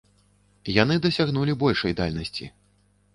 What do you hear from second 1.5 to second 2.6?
большай дальнасці.